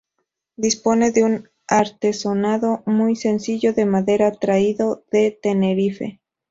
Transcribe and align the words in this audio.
Dispone 0.55 1.11
de 1.11 1.23
un 1.23 1.49
artesonado 1.67 2.81
muy 2.87 3.15
sencillo 3.15 3.71
de 3.71 3.85
madera 3.85 4.31
traído 4.31 5.05
de 5.11 5.29
Tenerife. 5.29 6.19